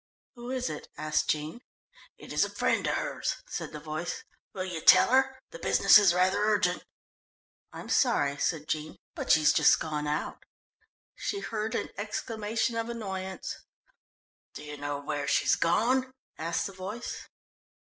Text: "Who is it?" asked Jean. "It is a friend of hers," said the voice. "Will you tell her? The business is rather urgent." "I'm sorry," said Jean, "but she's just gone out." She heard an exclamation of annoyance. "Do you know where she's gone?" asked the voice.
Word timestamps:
"Who 0.33 0.49
is 0.49 0.67
it?" 0.67 0.87
asked 0.97 1.29
Jean. 1.29 1.61
"It 2.17 2.33
is 2.33 2.43
a 2.43 2.49
friend 2.49 2.87
of 2.87 2.95
hers," 2.95 3.35
said 3.47 3.71
the 3.71 3.79
voice. 3.79 4.23
"Will 4.51 4.63
you 4.65 4.81
tell 4.81 5.09
her? 5.11 5.37
The 5.51 5.59
business 5.59 5.99
is 5.99 6.11
rather 6.15 6.39
urgent." 6.39 6.83
"I'm 7.71 7.87
sorry," 7.87 8.37
said 8.37 8.67
Jean, 8.67 8.97
"but 9.13 9.29
she's 9.31 9.53
just 9.53 9.79
gone 9.79 10.07
out." 10.07 10.43
She 11.13 11.39
heard 11.41 11.75
an 11.75 11.89
exclamation 11.99 12.75
of 12.77 12.89
annoyance. 12.89 13.57
"Do 14.55 14.63
you 14.63 14.75
know 14.77 14.99
where 14.99 15.27
she's 15.27 15.55
gone?" 15.55 16.11
asked 16.35 16.65
the 16.65 16.73
voice. 16.73 17.27